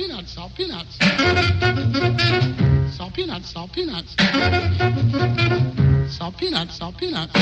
[0.00, 0.96] peanuts, salt peanuts.
[2.96, 4.16] Salt peanuts, salt peanuts.
[6.08, 7.32] Salt peanuts, salt peanuts.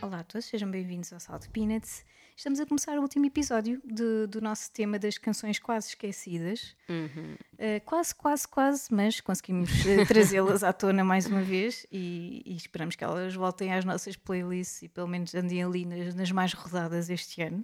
[0.00, 2.06] Olá a todos, sejam bem-vindos ao Salt Peanuts.
[2.34, 6.74] Estamos a começar o último episódio de- do nosso tema das canções quase esquecidas.
[6.88, 12.56] Uh, quase, quase, quase, mas conseguimos uh, trazê-las à tona mais uma vez e, e
[12.56, 16.54] esperamos que elas voltem às nossas playlists e pelo menos andem ali nas, nas mais
[16.54, 17.62] rodadas este ano.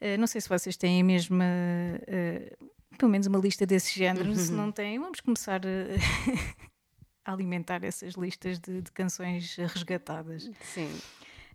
[0.00, 4.34] Uh, não sei se vocês têm a mesma, uh, pelo menos uma lista desse género.
[4.36, 6.58] Se não têm, vamos começar uh,
[7.24, 10.50] a alimentar essas listas de, de canções resgatadas.
[10.62, 10.90] Sim.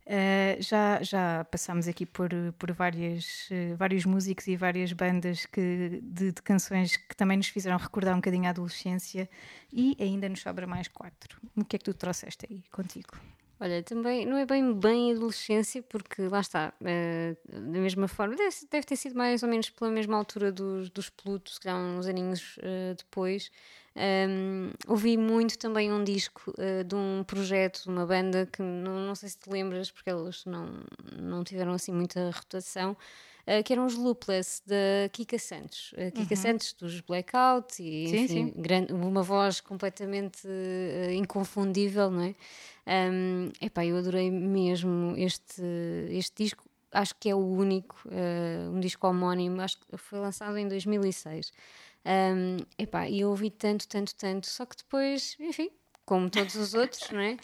[0.05, 5.99] Uh, já, já passámos aqui por, por várias, uh, vários músicos e várias bandas que,
[6.03, 9.27] de, de canções que também nos fizeram recordar um bocadinho a adolescência
[9.73, 11.41] e ainda nos sobra mais quatro.
[11.55, 13.17] O que é que tu trouxeste aí contigo?
[13.59, 18.53] Olha, também não é bem bem adolescência, porque lá está, eh, da mesma forma, deve,
[18.69, 22.05] deve ter sido mais ou menos pela mesma altura dos, dos Plutos, se calhar uns
[22.05, 23.49] aninhos eh, depois.
[23.97, 28.99] Um, ouvi muito também um disco eh, de um projeto, de uma banda que não,
[29.07, 30.67] não sei se te lembras, porque eles não,
[31.17, 32.97] não tiveram assim muita rotação.
[33.47, 38.15] Eh, que eram os Loopless da Kika Santos, a Kika Santos dos Blackout e Sim,
[38.23, 38.61] enfim, sim.
[38.61, 42.35] gran- uma voz completamente eh, inconfundível, não é?
[42.87, 45.61] Um, epá, eu adorei mesmo este,
[46.09, 46.63] este disco.
[46.91, 51.51] Acho que é o único, eh, um disco homónimo, acho que foi lançado em 2006.
[52.05, 55.69] Um, epá, e eu ouvi tanto, tanto, tanto, só que depois, enfim,
[56.05, 57.37] como todos os outros, não é?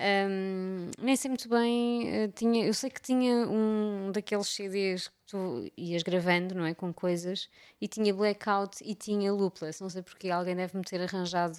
[0.00, 5.14] Um, nem sei muito bem, eh, tinha, eu sei que tinha um daqueles CDs que
[5.26, 6.74] tu ias gravando, não é?
[6.74, 7.48] Com coisas,
[7.80, 11.58] e tinha Blackout e tinha Loopless, não sei porque alguém deve-me ter arranjado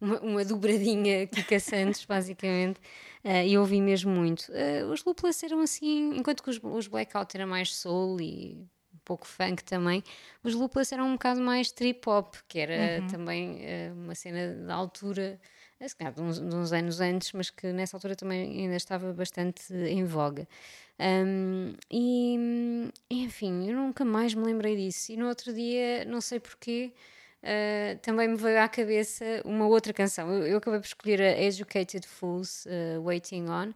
[0.00, 2.80] uma, uma dobradinha Kika Santos, basicamente,
[3.22, 4.50] eh, e ouvi mesmo muito.
[4.52, 8.98] Eh, os Loopless eram assim, enquanto que os, os Blackout era mais soul e um
[9.04, 10.02] pouco funk também,
[10.42, 14.74] os Loopless eram um bocado mais trip hop, que era também eh, uma cena da
[14.74, 15.38] altura,
[15.86, 19.12] se calhar de uns, de uns anos antes, mas que nessa altura também ainda estava
[19.12, 20.46] bastante em voga.
[20.98, 25.12] Um, e enfim, eu nunca mais me lembrei disso.
[25.12, 26.92] E no outro dia, não sei porquê,
[27.44, 30.32] Uh, também me veio à cabeça uma outra canção.
[30.32, 33.74] Eu, eu acabei por escolher a Educated Fools, uh, Waiting On, uh,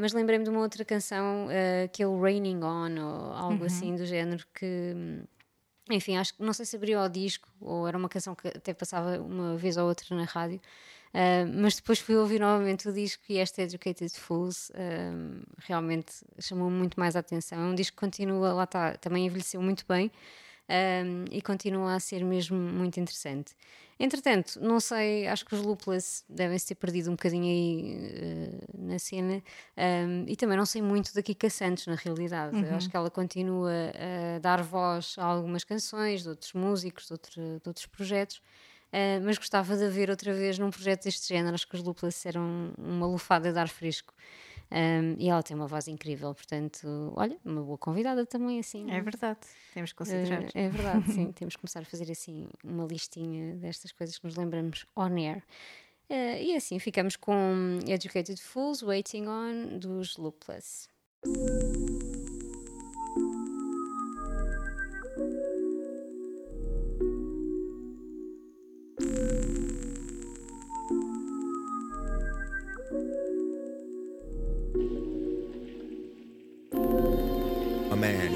[0.00, 1.46] mas lembrei-me de uma outra canção
[1.92, 4.96] que é o Raining On, ou algo assim do género, que
[5.90, 8.74] enfim, acho que não sei se abriu ao disco ou era uma canção que até
[8.74, 10.60] passava uma vez ou outra na rádio.
[11.12, 16.70] Uh, mas depois fui ouvir novamente o disco e esta Educated Fools um, realmente chamou
[16.70, 17.58] muito mais a atenção.
[17.58, 20.10] É um disco que continua, lá está, também envelheceu muito bem
[21.04, 23.52] um, e continua a ser mesmo muito interessante.
[24.00, 28.98] Entretanto, não sei, acho que os Loopless devem-se ter perdido um bocadinho aí uh, na
[28.98, 29.42] cena
[29.76, 32.56] um, e também não sei muito da Kika Santos, na realidade.
[32.74, 33.70] Acho que ela continua
[34.34, 38.40] a dar voz a algumas canções de outros músicos, de, outro- de outros projetos.
[38.92, 41.54] Uh, mas gostava de ver outra vez num projeto deste género.
[41.54, 44.12] Acho que os Loopless eram uma lufada de ar fresco.
[44.72, 48.90] Um, e ela tem uma voz incrível, portanto, olha, uma boa convidada também, assim.
[48.90, 49.40] É verdade,
[49.74, 50.44] temos que considerar.
[50.54, 51.30] Eh, é verdade, sim.
[51.36, 55.42] Temos que começar a fazer assim uma listinha destas coisas que nos lembramos on air.
[56.08, 60.88] Eh, e assim ficamos com Educated Fools, Waiting On, dos Loopless.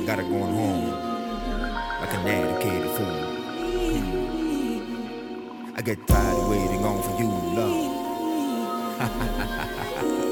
[0.06, 0.88] Got it going home
[2.00, 3.06] like an educated fool.
[3.96, 5.74] Hmm.
[5.76, 7.28] I get tired of waiting on for you,
[9.00, 10.22] love.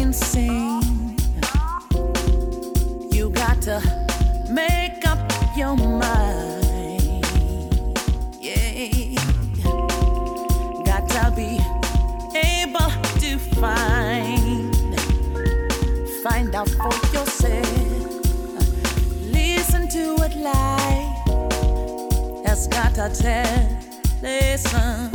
[0.00, 1.16] insane.
[3.10, 3.80] You got to
[4.50, 5.18] make up
[5.56, 7.24] your mind.
[8.40, 9.14] Yeah.
[10.84, 11.60] Got to be
[12.34, 12.90] able
[13.22, 14.74] to find
[16.22, 17.88] find out for yourself
[19.30, 21.26] Listen to what life
[22.46, 23.78] has got to tell.
[24.22, 25.10] Listen,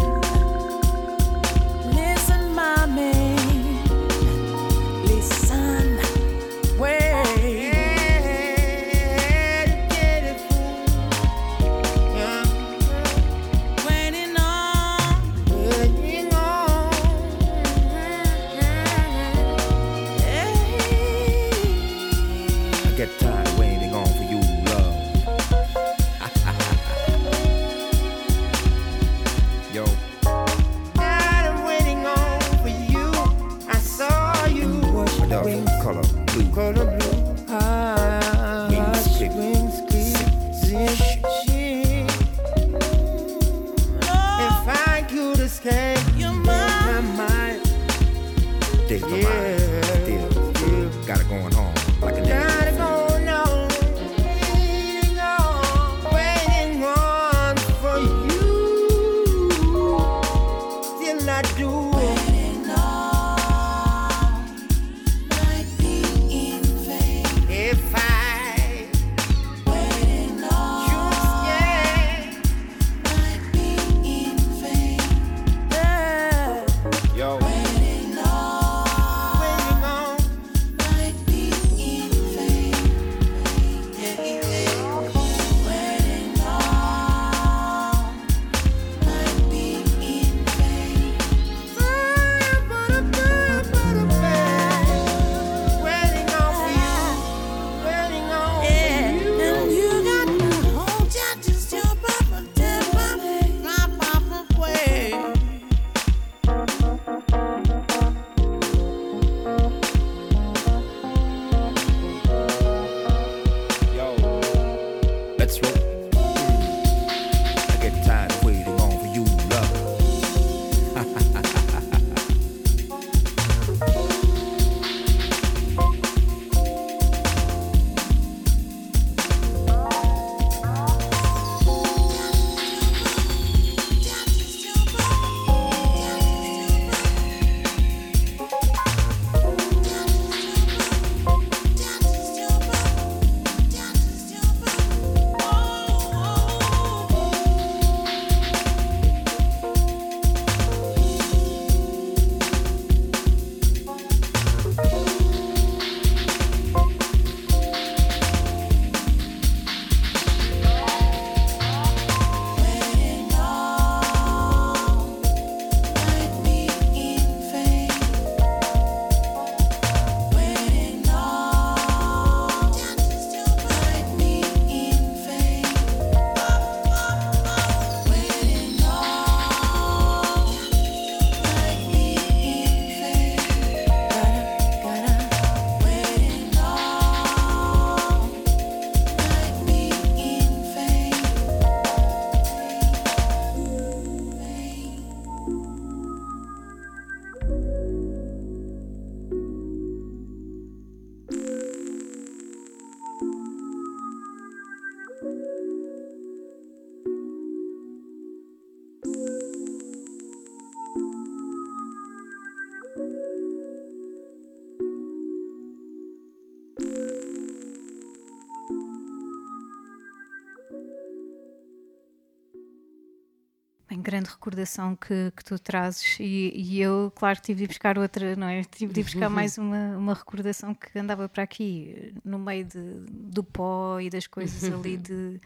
[224.23, 228.47] grande recordação que, que tu trazes e, e eu, claro, tive de buscar outra, não
[228.47, 228.63] é?
[228.63, 233.43] Tive de buscar mais uma, uma recordação que andava para aqui, no meio de, do
[233.43, 235.39] pó e das coisas ali de,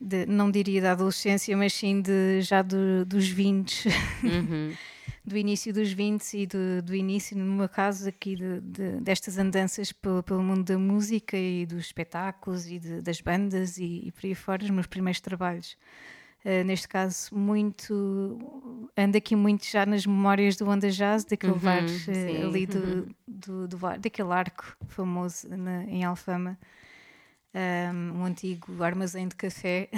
[0.00, 3.88] de- não diria da adolescência, mas sim de, já do- dos 20,
[5.24, 9.38] do início dos 20 e do, do início, no meu caso, aqui de- de- destas
[9.38, 14.26] andanças pelo, pelo mundo da música e dos espetáculos e das bandas e, e por
[14.26, 15.76] aí fora, os meus primeiros trabalhos.
[16.44, 18.38] Uh, neste caso, muito.
[18.94, 22.42] ando aqui muito já nas memórias do Onda Jazz, daquele bar uh, sim.
[22.44, 26.58] ali do, do, do bar- daquele arco famoso na- em Alfama,
[27.54, 29.88] um, um antigo armazém de café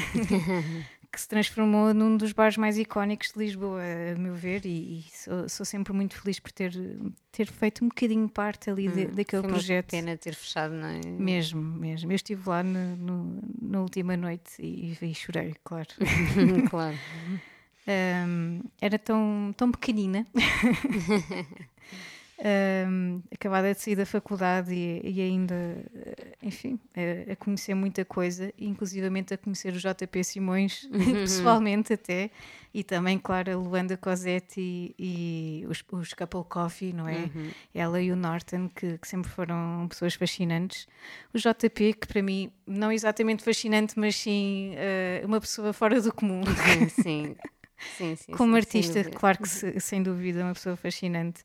[1.16, 3.80] que se transformou num dos bares mais icónicos de Lisboa,
[4.14, 6.72] a meu ver, e, e sou, sou sempre muito feliz por ter,
[7.32, 9.90] ter feito um bocadinho parte ali de- daquele Foi uma projeto.
[9.92, 11.00] pena ter fechado, não é?
[11.06, 12.12] Mesmo, mesmo.
[12.12, 15.88] Eu estive lá no, no- na última noite e, e chorei, claro.
[16.68, 16.98] claro.
[17.88, 20.26] Um, era tão, tão pequenina.
[22.38, 28.04] Ahm, acabada de sair da faculdade e, e ainda, eh, enfim, a, a conhecer muita
[28.04, 30.86] coisa, inclusivamente a conhecer o JP Simões,
[31.24, 32.30] pessoalmente até,
[32.74, 37.30] e também, claro, a Luanda Cosette e, e os, os Couple Coffee, não é?
[37.74, 40.86] Ela e o Norton, que, que sempre foram pessoas fascinantes.
[41.32, 46.12] O JP, que para mim, não exatamente fascinante, mas sim eh, uma pessoa fora do
[46.12, 46.42] comum.
[46.44, 47.36] Sim, sim.
[47.96, 51.42] sim, sim, Como sim, artista, claro que se- sem dúvida, uma pessoa fascinante.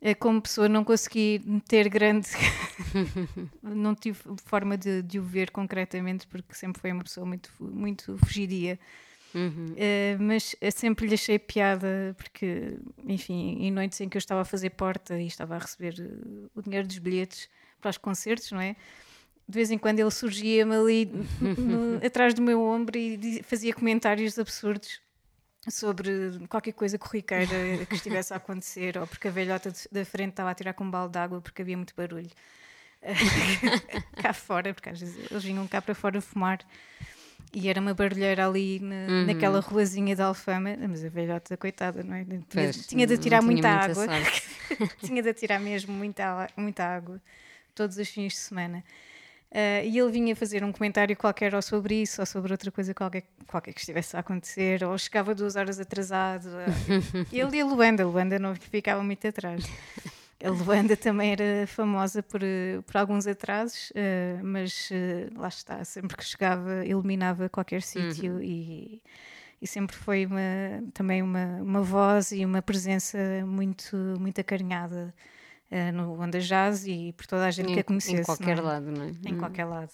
[0.00, 2.28] Eh, Como pessoa, não consegui ter grande.
[3.62, 8.16] não tive forma de, de o ver concretamente, porque sempre foi uma pessoa muito, muito
[8.18, 8.78] fugidia.
[9.34, 9.74] Uhum.
[9.76, 14.44] Eh, mas sempre lhe achei piada, porque, enfim, em noites em que eu estava a
[14.44, 17.48] fazer porta e estava a receber eh, o dinheiro dos bilhetes
[17.80, 18.76] para os concertos, não é?
[19.48, 24.38] De vez em quando ele surgia-me ali no- atrás do meu ombro e fazia comentários
[24.38, 25.00] absurdos
[25.68, 30.50] sobre qualquer coisa corriqueira que estivesse a acontecer, ou porque a velhota da frente estava
[30.50, 32.30] a tirar com um balde de água porque havia muito barulho
[34.22, 36.58] cá fora, porque às vezes eles vinham cá para fora fumar.
[37.52, 42.14] E era uma barulheira ali na- naquela ruazinha de Alfama, mas a velhota, coitada, não
[42.16, 42.24] é?
[42.24, 44.06] Tinha, Pois, tinha de atirar tinha muita água.
[45.00, 47.20] tinha de atirar mesmo muita, muita água
[47.74, 48.82] todos os fins de semana.
[49.56, 52.92] Ah, e ele vinha fazer um comentário qualquer ou sobre isso, ou sobre outra coisa
[52.92, 56.46] qualquer, qualquer que estivesse a acontecer, ou chegava duas horas atrasado.
[57.32, 59.64] ele e a Luanda, a Luanda não ficava muito atrás.
[60.44, 62.40] A Luanda também era famosa por,
[62.84, 69.02] por alguns atrasos, eh, mas eh, lá está, sempre que chegava, iluminava qualquer sítio e,
[69.62, 75.14] e sempre foi uma, também uma, uma voz e uma presença muito, muito acarinhada
[75.70, 78.20] eh, no Onda Jazz e por toda a gente que a Em, conhecesse.
[78.20, 78.60] em qualquer é?
[78.60, 79.12] lado, não é?
[79.28, 79.90] em qualquer lado.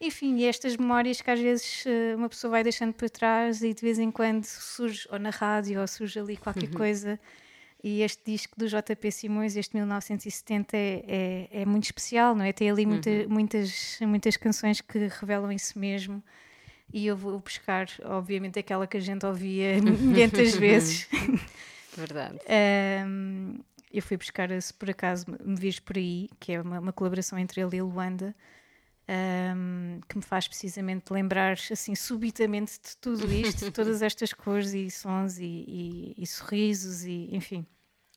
[0.00, 3.72] Enfim, e estas memórias que às vezes eh, uma pessoa vai deixando para trás e
[3.72, 7.18] de vez em quando surge, ou na rádio, ou surge ali qualquer coisa.
[7.82, 12.52] E este disco do JP Simões, este 1970, é, é, é muito especial, não é?
[12.52, 16.22] Tem ali muita, muitas, muitas canções que revelam isso mesmo.
[16.92, 21.08] E eu vou buscar, obviamente, aquela que a gente ouvia milhentas vezes.
[21.96, 22.38] Verdade.
[23.06, 23.60] Um,
[23.92, 27.38] eu fui buscar, se por acaso me vires por aí, que é uma, uma colaboração
[27.38, 28.34] entre ele e Luanda,
[29.08, 34.72] um, que me faz precisamente lembrar, assim, subitamente de tudo isto, de todas estas cores
[34.74, 37.64] e sons e, e- e sorrisos e, enfim,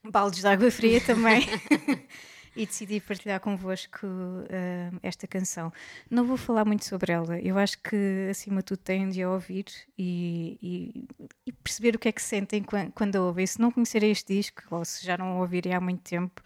[0.03, 1.45] baldes de água fria também.
[2.55, 5.71] e decidi partilhar convosco um, esta canção.
[6.09, 9.29] Não vou falar muito sobre ela, eu acho que acima de tudo têm de a
[9.29, 9.65] ouvir
[9.97, 11.07] e, e-
[11.47, 13.45] e perceber o que é que sentem quan- quando a ouvem.
[13.47, 16.41] Se não conhecerem este disco, ou se já não o ouvirem há muito tempo,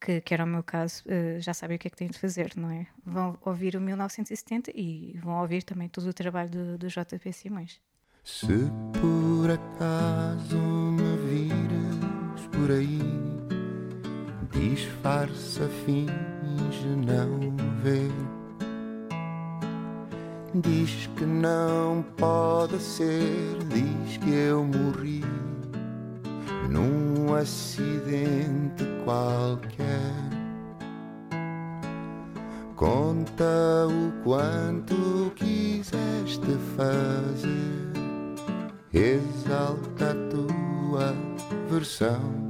[0.00, 2.18] que, que era o meu caso, eh, já sabem o que é que têm de
[2.18, 2.86] fazer, não é?
[3.04, 7.78] Vão ouvir o 1970 e vão ouvir também todo o trabalho do, do JP Simões.
[8.24, 8.46] Se
[9.00, 12.98] por acaso me vires por aí,
[14.50, 18.12] disfarça, finge não ver.
[20.54, 25.24] Diz que não pode ser, diz que eu morri
[26.68, 30.30] num acidente qualquer.
[32.74, 37.92] Conta o quanto quiseste fazer,
[38.92, 41.14] exalta a tua
[41.70, 42.49] versão.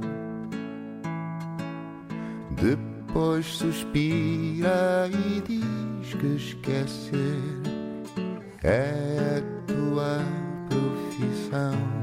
[2.61, 7.41] Depois suspira e diz que esquecer
[8.63, 10.19] é a tua
[10.69, 12.00] profissão.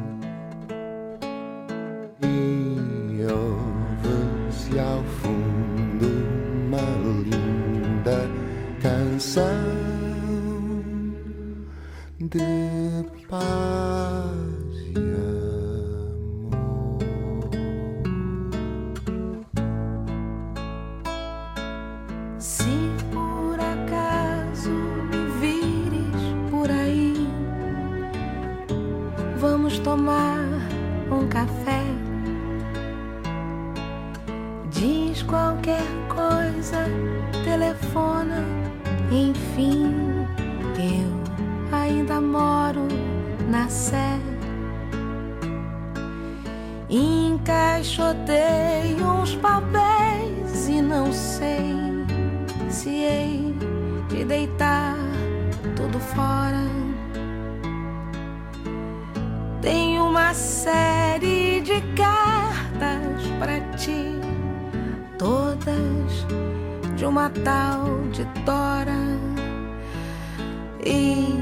[35.19, 36.85] Diz qualquer coisa,
[37.43, 38.45] telefona,
[39.11, 39.93] enfim,
[40.79, 41.11] eu
[41.77, 42.87] ainda moro
[43.51, 44.17] na Sé.
[46.89, 51.75] Encaixotei uns papéis e não sei
[52.71, 53.57] se hei
[54.09, 54.95] de deitar
[55.75, 56.63] tudo fora.
[59.61, 64.28] Tem uma série de cartas para ti,
[65.19, 66.27] todas
[66.97, 69.19] de uma tal de Dora
[70.85, 71.37] e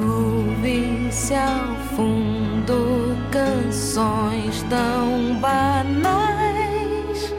[0.00, 7.34] ouvi-se ao fundo canções tão banais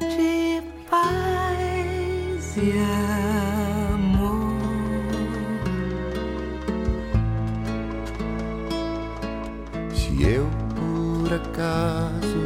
[0.00, 2.72] de paz e
[3.92, 4.56] amor.
[9.94, 12.45] Se eu por acaso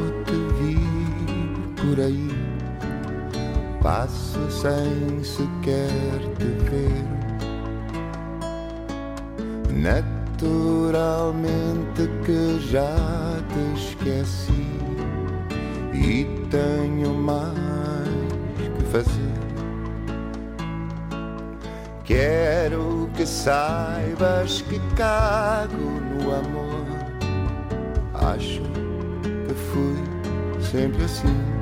[1.91, 2.31] por aí,
[3.83, 5.91] passo sem sequer
[6.39, 7.05] te ver.
[9.75, 12.95] Naturalmente que já
[13.49, 14.69] te esqueci
[15.93, 18.09] e tenho mais
[18.79, 19.35] que fazer.
[22.05, 26.87] Quero que saibas que cago no amor.
[28.15, 28.63] Acho
[29.49, 29.99] que fui
[30.61, 31.60] sempre assim.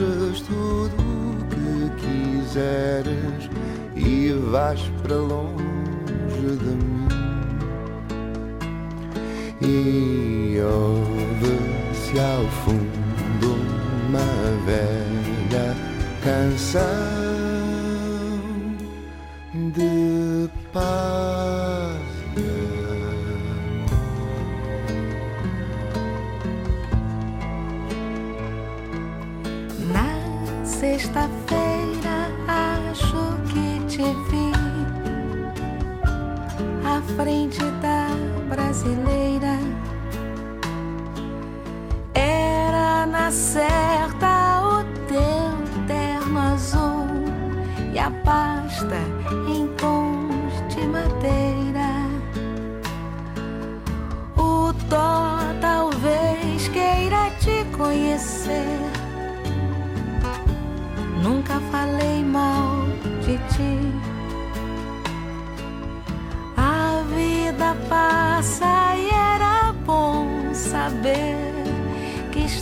[0.00, 3.50] Encontres tudo o que quiseres
[3.94, 7.08] e vás para longe de mim.
[9.60, 13.56] E ouve-se ao fundo
[14.08, 15.76] uma velha
[16.24, 17.29] canção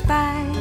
[0.02, 0.57] que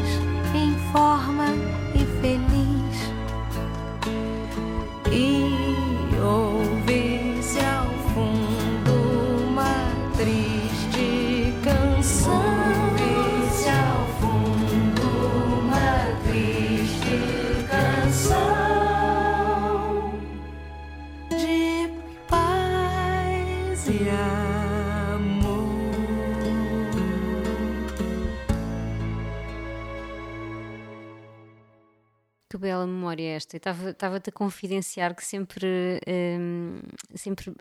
[32.57, 33.55] Que bela memória esta.
[33.57, 36.81] Estava-te a confidenciar que sempre, hum,
[37.13, 37.53] sempre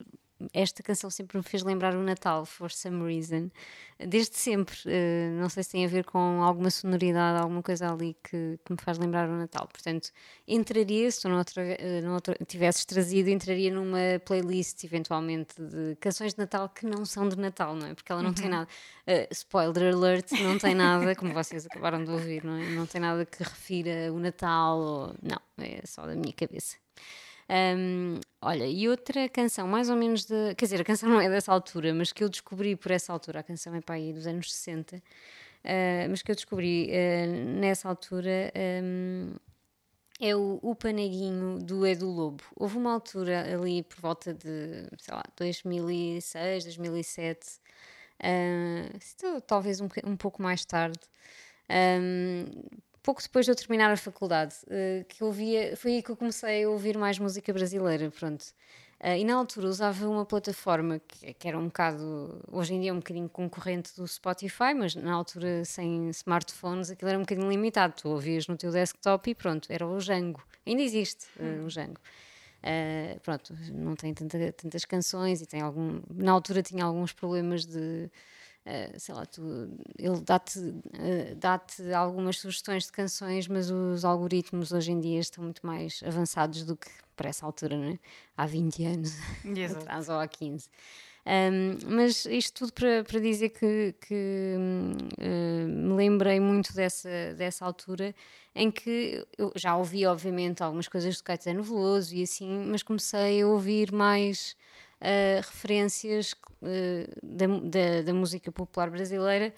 [0.52, 3.50] esta canção sempre me fez lembrar o Natal, for some reason.
[3.98, 4.76] Desde sempre.
[4.86, 8.72] eh, não sei se tem a ver com alguma sonoridade, alguma coisa ali que, que
[8.72, 9.66] me faz lembrar o Natal.
[9.66, 10.10] Portanto,
[10.46, 16.38] entraria, se tu noutra, eh, noutra, tivesses trazido, entraria numa playlist eventualmente de canções de
[16.40, 17.94] Natal que não são de Natal, não é?
[17.94, 18.68] Porque ela não tem nada.
[19.06, 22.68] eh, spoiler alert, não tem nada, como vocês acabaram de ouvir, não é?
[22.70, 26.76] Não tem nada que refira o Natal, ou, não, é só da minha cabeça.
[27.48, 30.54] Um, olha, e outra canção, mais ou menos de.
[30.56, 33.40] Quer dizer, a canção não é dessa altura, mas que eu descobri por essa altura,
[33.40, 35.00] a canção é para aí dos anos 60,
[35.64, 39.34] ah, mas que eu descobri ah, nessa altura um,
[40.20, 42.42] é o, o Paneguinho do Edu Lobo.
[42.56, 47.60] Houve uma altura ali por volta de, sei lá, 2006, 2007,
[48.22, 51.00] ah, isto talvez um, um pouco mais tarde.
[51.70, 52.46] Um,
[53.06, 56.16] pouco depois de eu terminar a faculdade, eh, que eu ouvia, foi aí que eu
[56.16, 58.44] comecei a ouvir mais música brasileira, pronto.
[58.98, 62.90] Eh, e na altura usava uma plataforma que, que era um bocado, hoje em dia
[62.90, 67.48] é um bocadinho concorrente do Spotify, mas na altura sem smartphones aquilo era um bocadinho
[67.48, 67.94] limitado.
[67.96, 70.42] Tu ouvias no teu desktop e pronto, era o Django.
[70.66, 72.00] Ainda existe eh, o Django.
[72.64, 76.00] Uh, pronto, não tem tanta- tantas canções e tem algum.
[76.12, 78.10] Na altura tinha alguns problemas de.
[78.66, 79.42] Uh, sei lá, tu,
[79.98, 85.44] ele dá-te uh, dá-te algumas sugestões de canções, mas os algoritmos hoje em dia estão
[85.44, 87.98] muito mais avançados do que para essa altura, não é?
[88.36, 89.12] Há 20 anos
[89.76, 90.68] atrás ou há 15.
[91.26, 94.54] Um, mas isto tudo para, para dizer que, que,
[95.18, 98.14] eh, me lembrei muito dessa, dessa altura
[98.54, 103.42] em que eu já ouvi, obviamente, algumas coisas do Caetano Veloso e assim, mas comecei
[103.42, 104.56] a ouvir mais
[105.00, 109.52] eh, referências eh, da, da, da música popular brasileira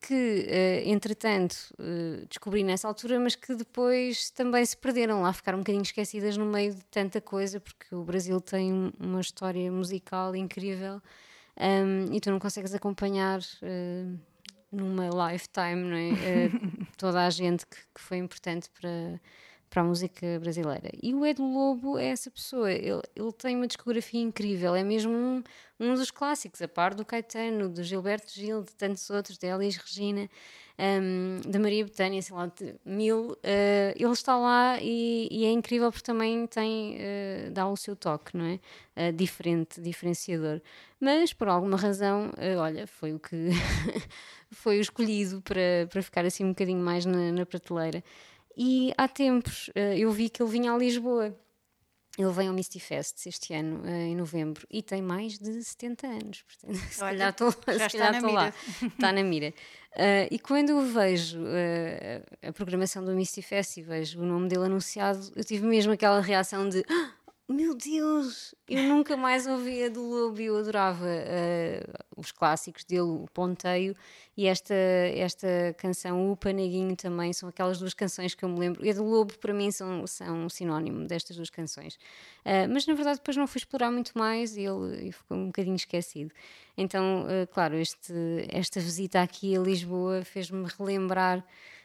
[0.00, 5.58] que, eh, entretanto, eh, descobri nessa altura, mas que depois também se perderam lá, ficaram
[5.58, 9.70] um bocadinho esquecidas no meio de tanta coisa, porque o Brasil tem um- uma história
[9.70, 11.00] musical incrível
[11.56, 13.40] um, e tu não consegues acompanhar
[14.72, 16.10] numa lifetime não é?
[16.96, 19.20] Toda a gente que, que foi importante para,
[19.72, 20.90] para a música brasileira.
[21.02, 25.10] E o Edu Lobo é essa pessoa, ele, ele tem uma discografia incrível, é mesmo
[25.10, 25.42] um,
[25.80, 29.78] um dos clássicos, a par do Caetano, do Gilberto Gil, de tantos outros, de Elis
[29.78, 30.28] Regina.
[30.78, 32.52] um, da Maria Betânia, sei lá,
[32.84, 37.76] mil, eh, ele está lá e, e é incrível porque também tem, eh, dá o
[37.76, 38.60] seu toque, não é?
[38.94, 40.60] Eh, diferente, diferenciador.
[41.00, 43.48] Mas por alguma razão, olha, foi o que
[44.52, 48.04] foi o escolhido para, para ficar assim um bocadinho mais na, na prateleira.
[48.56, 51.36] E há tempos eh, eu vi que ele vinha a Lisboa.
[52.18, 56.06] Ele vem ao Misty Fest este ano, eh, em novembro, e tem mais de 70
[56.06, 56.42] anos.
[56.42, 58.54] Portanto, se Olha, calhar estou, se está na lá.
[58.82, 59.54] Está na mira.
[59.94, 64.46] Eh, e quando eu vejo eh, a programação do Misty Fest e vejo o nome
[64.48, 67.12] dele anunciado, eu tive mesmo aquela reação de "Ah,
[67.48, 71.84] meu Deus, eu nunca mais ouvia do Lobo e eu adorava eh,
[72.16, 73.94] os clássicos dele, o Ponteio
[74.36, 78.84] e esta, esta canção, o Paneguinho também, são aquelas duas canções que eu me lembro.
[78.84, 81.98] E a do Lobo, para mim, são, são um sinónimo destas duas canções.
[82.44, 85.76] Eh, mas na verdade, depois não fui explorar muito mais e ele ficou um bocadinho
[85.76, 86.32] esquecido.
[86.76, 88.12] Então, eh, claro, este,
[88.48, 91.44] esta visita aqui a Lisboa fez-me relembrar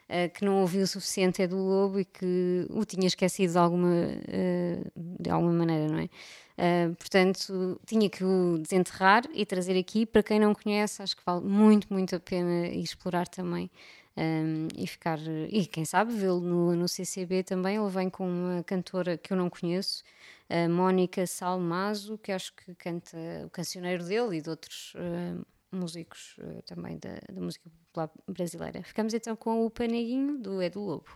[0.10, 3.58] eh, que não ouvi o suficiente é do Lobo e que o tinha esquecido de
[3.58, 3.93] alguma,
[4.28, 6.10] eh, de alguma maneira, não é?
[6.58, 10.06] Eh, portanto, tinha que o desenterrar e trazer aqui.
[10.06, 13.70] Para quem não conhece, acho que vale muito, muito a pena explorar também.
[14.17, 17.78] um, e ficar, e quem sabe vê-lo no, no CCB também.
[17.78, 20.04] Ele vem com uma cantora que eu não conheço,
[20.50, 25.36] a Mónica Salmazo, que acho que canta o cancioneiro dele e de outros eh,
[25.71, 28.84] músicos eh, também da, da música popular brasileira.
[28.84, 31.10] Ficamos então com o Paneguinho do Edu Lobo.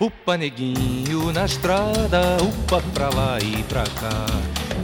[0.00, 4.26] Upa neguinho na estrada, upa pra lá e pra cá.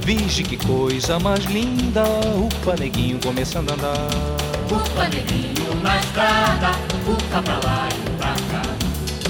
[0.05, 2.03] Vige que coisa mais linda,
[2.37, 4.54] upa neguinho começando a andar.
[4.71, 6.71] Upa neguinho na estrada,
[7.07, 8.63] upa pra lá e pra cá.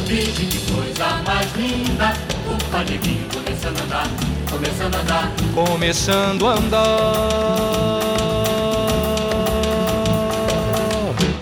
[0.07, 2.13] Vige que coisa mais linda,
[2.47, 4.09] upa neguinho começando a andar,
[4.51, 5.33] começando a andar.
[5.55, 6.85] Começando a andar.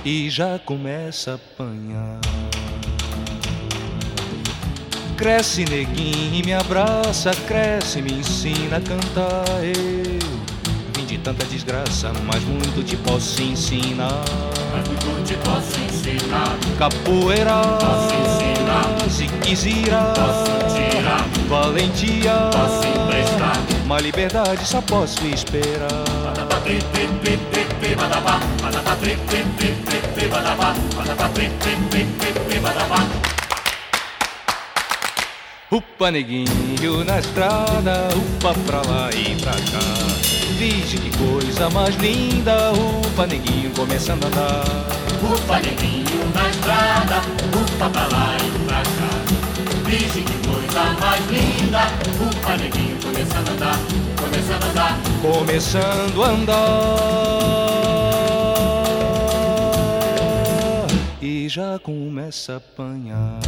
[0.05, 2.21] E já começa a apanhar.
[5.17, 9.45] Cresce neguinho e me abraça, cresce, me ensina a cantar.
[9.63, 10.12] Vim
[11.13, 14.25] de tanta desgraça, mas muito te posso ensinar.
[14.73, 19.11] Mas muito te posso ensinar, Capoeira, Posso ensinar.
[19.11, 23.59] ziquezira, posso tirar, valentia, posso emprestar.
[23.87, 26.03] mas liberdade só posso esperar.
[35.71, 40.22] Upa neguinho na estrada, upa pra lá e pra cá.
[40.63, 44.63] Vige que coisa mais linda, upa neguinho começando a andar.
[45.21, 47.17] Upa neguinho na estrada,
[47.49, 49.11] upa pra lá e pra cá.
[49.85, 51.81] Vige que coisa mais linda,
[52.15, 53.77] upa neguinho começando a andar,
[54.17, 55.01] começando a andar.
[55.21, 56.57] Começando a andar
[61.21, 63.41] e já começa a apanhar.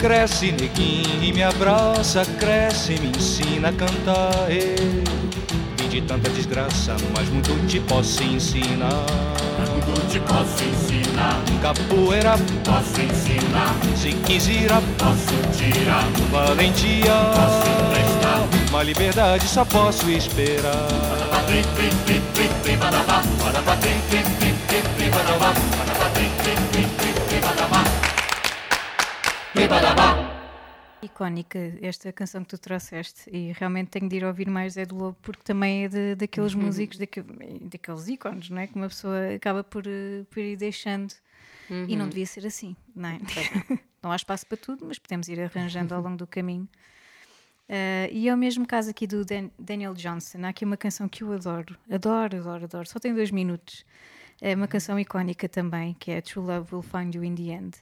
[0.00, 4.48] Cresce neguinho e me abraça, cresce e me ensina a cantar.
[4.48, 4.76] Eu
[5.76, 9.04] vim de tanta desgraça, mas muito te posso ensinar.
[9.72, 18.48] Muito te posso ensinar, Capoeira, posso ensinar, ziquezira, posso tirar, valentia, posso emprestar.
[18.70, 20.86] mas liberdade só posso esperar.
[31.00, 34.96] Icónica esta canção que tu trouxeste e realmente tenho de ir ouvir mais Zé do
[34.96, 37.22] Lobo porque também é de, daqueles músicos, daque-
[37.62, 38.66] daqueles ícones, não é?
[38.66, 41.14] Que uma pessoa acaba por, eh, por ir deixando
[41.88, 43.18] e não devia ser assim, não é?
[44.02, 46.68] não há espaço para tudo, mas podemos ir arranjando ao longo do caminho.
[47.68, 50.38] Eh, e é o mesmo caso aqui do Dan- Daniel Johnson.
[50.44, 52.88] Há aqui uma canção que eu adoro, adoro, adoro, adoro.
[52.88, 53.84] Só tem dois minutos.
[54.40, 57.76] É uma canção icónica também, que é True Love Will Find You in the End.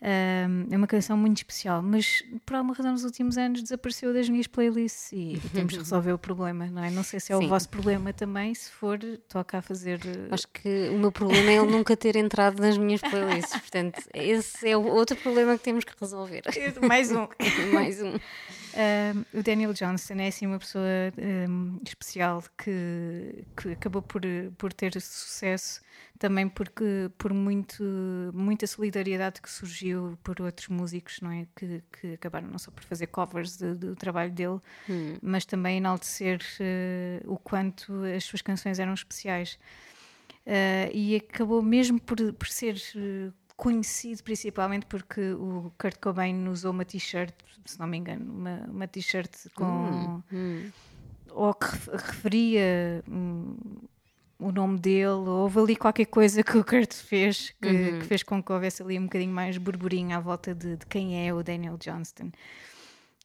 [0.00, 4.28] Um, é uma canção muito especial, mas por alguma razão nos últimos anos desapareceu das
[4.28, 6.90] minhas playlists e temos de resolver o problema, não é?
[6.90, 7.46] Não sei se é Sim.
[7.46, 10.00] o vosso problema também, se for, toca a fazer.
[10.06, 13.58] eh, Acho que o meu problema é ele nunca ter entrado nas minhas playlists.
[13.60, 16.42] Portanto, esse é o outro problema que temos que resolver.
[16.86, 17.26] mais um.
[17.74, 18.14] Mais um.
[18.78, 20.84] Um, o Daniel Johnson é assim uma pessoa
[21.48, 24.22] um, especial que, que acabou por,
[24.56, 25.80] por ter sucesso
[26.16, 27.82] também porque por muito,
[28.32, 31.46] muita solidariedade que surgiu por outros músicos, não é?
[31.56, 34.60] Que, que acabaram não só por fazer covers de- do trabalho dele,
[35.20, 39.58] mas também enaltecer eh, o quanto as suas canções eram especiais.
[40.46, 46.70] Uh, e acabou mesmo por, por ser uh, conhecido principalmente porque o Kurt Cobain usou
[46.70, 47.34] uma t-shirt,
[47.66, 50.22] se não me engano, uma, uma t-shirt com.
[51.30, 53.56] ou que ref- referia hum,
[54.38, 57.68] o nome dele, houve ali qualquer coisa que o Kurt fez que,
[57.98, 61.26] que fez com que houvesse ali um bocadinho mais burburinho à volta de, de quem
[61.26, 62.30] é o Daniel Johnston.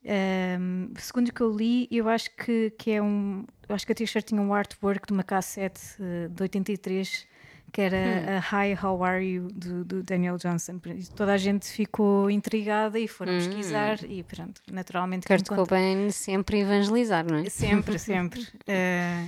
[0.06, 3.46] Um, segundo o que eu li, eu acho que, que é um.
[3.69, 7.26] Eu acho que a t-shirt tinha um artwork de uma cassete eh, de 83
[7.74, 10.80] que era a Hi, How Are You do, do Daniel Johnson.
[11.16, 15.26] Toda a gente ficou intrigada e foram pesquisar e pronto, naturalmente.
[15.26, 17.50] Kurt Cobain sempre evangelizar, não é?
[17.50, 18.48] Sempre, sempre.
[18.68, 19.28] Eh,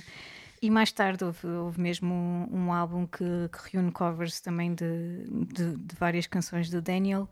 [0.61, 5.25] e mais tarde houve, houve mesmo um, um álbum que, que reúne covers também de,
[5.27, 7.27] de, de várias canções do Daniel.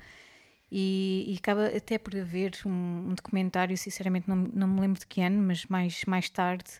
[0.72, 2.70] E, e acaba até por haver um,
[3.10, 6.72] um documentário, sinceramente não, não me lembro de que ano, mas mais, mais tarde,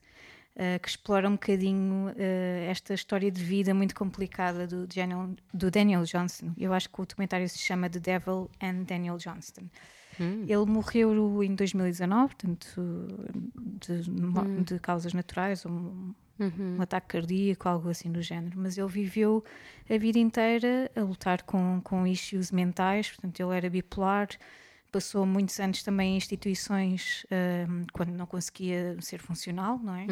[0.56, 5.72] eh, que explora um bocadinho eh, esta história de vida muito complicada do Daniel, do
[5.72, 6.54] Daniel Johnston.
[6.58, 9.64] Eu acho que o documentário se chama The Devil and Daniel Johnston.
[10.48, 12.82] Ele morreu em 2019, portanto,
[13.82, 16.14] de, mo- de causas naturais, um,
[16.78, 18.54] um ataque cardíaco, algo assim do género.
[18.60, 19.44] Mas ele viveu
[19.90, 24.28] a vida inteira a lutar com, com issues mentais, portanto, ele era bipolar,
[24.94, 30.12] passou muitos anos também em instituições ahm, quando não conseguia ser funcional, não é?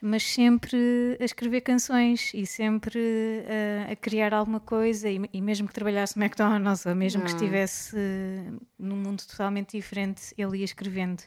[0.00, 0.76] Mas sempre
[1.20, 3.00] a escrever canções e sempre
[3.48, 7.30] ah, a criar alguma coisa, e, e mesmo que trabalhasse no McDonald's, ou mesmo que
[7.30, 11.22] estivesse eh, num mundo totalmente diferente, ele ia escrevendo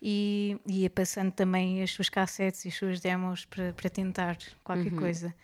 [0.00, 4.90] e ia passando também as suas cassetes e as suas demos para, para tentar qualquer
[5.00, 5.34] coisa.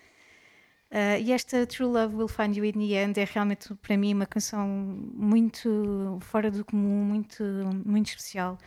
[0.92, 4.12] Ah, e esta True Love Will Find You in the End é realmente para mim
[4.12, 7.42] uma canção muito fora do comum, muito,
[7.86, 8.58] muito especial.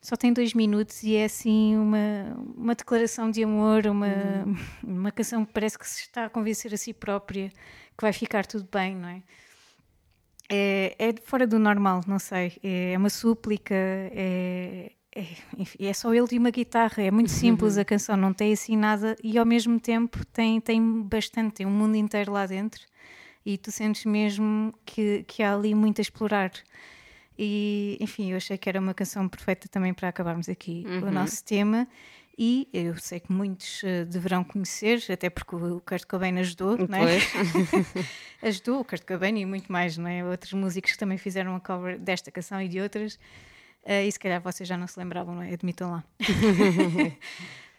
[0.00, 4.06] Só tem dois minutos e é assim uma, uma declaração de amor, uma,
[4.84, 8.46] uma canção que parece que se está a convencer a si própria que vai ficar
[8.46, 9.22] tudo bem, não é?
[10.48, 12.56] É, é fora do normal, não sei.
[12.62, 17.02] É uma súplica, é, é, é só ele e uma guitarra.
[17.02, 21.02] É muito simples a canção, não tem assim nada e ao mesmo tempo tem, tem
[21.02, 22.82] bastante, tem um mundo inteiro lá dentro
[23.46, 26.50] e tu sentes mesmo que, que há ali muito a explorar.
[27.38, 31.44] E enfim, eu achei que era uma canção perfeita também para acabarmos aqui o nosso
[31.44, 31.86] tema.
[32.36, 36.98] E eu sei que muitos eh, deverão conhecer, até porque o Kurt Cobain ajudou, não
[36.98, 37.18] é?
[38.42, 40.24] ajudou o Kurt Cobain e muito mais, não é?
[40.24, 43.20] Outros músicos que também fizeram a cover desta canção e de outras.
[43.84, 45.52] Eh, e se calhar vocês já não se lembravam, não é?
[45.52, 46.04] Admitam lá.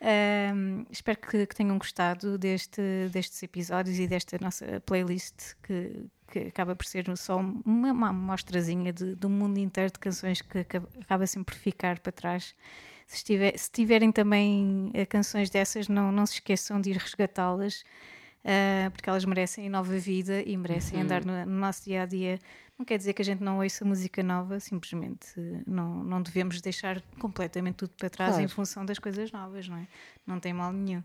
[0.01, 6.39] Ahm, espero que, que tenham gostado deste, destes episódios e desta nossa playlist que, que
[6.39, 10.59] acaba por ser só uma, uma amostrazinha de, de um mundo inteiro de canções que
[10.59, 12.53] acaba, acaba sempre por ficar para trás.
[13.07, 17.83] Se, estiver- se tiverem também eh, canções dessas, não, não se esqueçam de ir resgatá-las,
[18.45, 22.39] ah, porque elas merecem nova vida e merecem andar no, no nosso dia a dia.
[22.77, 26.59] Não quer dizer que a gente não ouça música nova, simplesmente eh, não, não devemos
[26.61, 28.49] deixar completamente tudo para trás em Claro.
[28.49, 29.87] função das coisas novas, não é?
[30.27, 31.01] Não tem mal nenhum.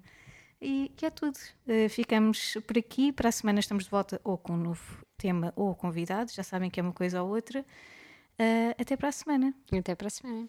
[0.60, 1.38] E que é tudo.
[1.68, 3.12] Eh, ficamos por aqui.
[3.12, 4.82] Para a semana estamos de volta ou com um novo
[5.16, 6.32] tema ou convidado.
[6.32, 7.64] Já sabem que é uma coisa ou outra.
[8.38, 9.54] Eh, até para a semana.
[9.72, 10.48] Até para a semana.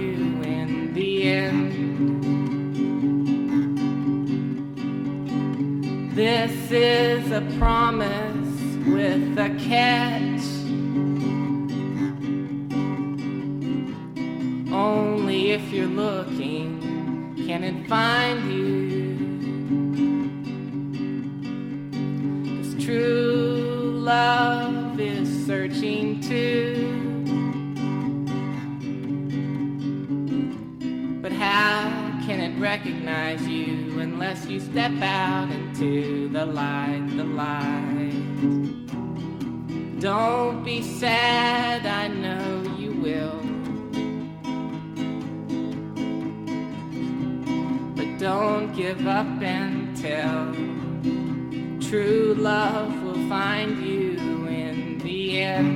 [1.23, 1.91] end.
[6.15, 8.47] This is a promise
[8.87, 10.41] with a catch.
[14.73, 18.80] Only if you're looking can it find you.
[32.71, 38.23] Recognize you unless you step out into the light, the light?
[39.99, 43.39] Don't be sad, I know you will.
[47.97, 50.53] But don't give up until
[51.89, 55.70] true love will find you in the end.